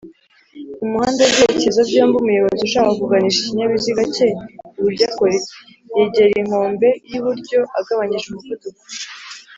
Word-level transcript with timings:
mumuhanda 0.79 1.19
wibyerekezo 1.23 1.81
byombi 1.89 2.15
umuyobozi 2.19 2.61
ushaka 2.65 2.91
kuganisha 2.99 3.37
ikinyabiziga 3.41 4.03
cye 4.15 4.27
iburyo 4.77 5.03
akora 5.11 5.33
iki?yegera 5.39 6.33
inkombe 6.41 6.87
y’iburyo 7.09 7.59
agabanyije 7.79 8.25
umuvuduko 8.27 8.67